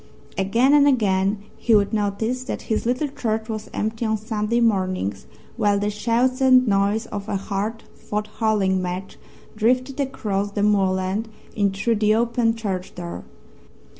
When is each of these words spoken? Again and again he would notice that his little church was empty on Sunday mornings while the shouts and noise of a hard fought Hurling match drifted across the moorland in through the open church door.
Again 0.35 0.73
and 0.73 0.87
again 0.87 1.37
he 1.57 1.75
would 1.75 1.93
notice 1.93 2.43
that 2.45 2.63
his 2.73 2.87
little 2.87 3.07
church 3.09 3.47
was 3.47 3.69
empty 3.71 4.03
on 4.03 4.17
Sunday 4.17 4.59
mornings 4.59 5.27
while 5.57 5.77
the 5.77 5.91
shouts 5.91 6.41
and 6.41 6.67
noise 6.67 7.05
of 7.05 7.29
a 7.29 7.35
hard 7.35 7.83
fought 7.93 8.25
Hurling 8.39 8.81
match 8.81 9.17
drifted 9.55 9.99
across 9.99 10.53
the 10.53 10.63
moorland 10.63 11.29
in 11.55 11.69
through 11.69 11.97
the 11.97 12.15
open 12.15 12.55
church 12.55 12.95
door. 12.95 13.25